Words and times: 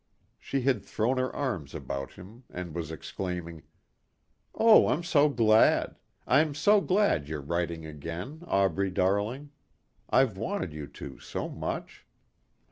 She 0.39 0.61
had 0.61 0.83
thrown 0.83 1.19
her 1.19 1.31
arms 1.35 1.75
about 1.75 2.13
him 2.13 2.43
and 2.49 2.73
was 2.73 2.89
exclaiming, 2.91 3.61
"Oh, 4.55 4.87
I'm 4.87 5.03
so 5.03 5.29
glad. 5.29 5.95
I'm 6.25 6.55
so 6.55 6.81
glad 6.81 7.27
you're 7.29 7.39
writing 7.39 7.85
again, 7.85 8.41
Aubrey 8.47 8.89
darling. 8.89 9.51
I've 10.09 10.39
wanted 10.39 10.73
you 10.73 10.87
to 10.87 11.19
so 11.19 11.47
much." 11.47 12.07